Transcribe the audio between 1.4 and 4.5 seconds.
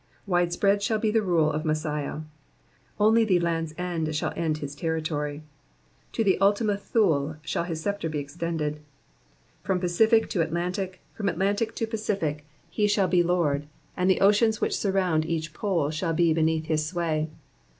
of Messiah; only the Land's End shall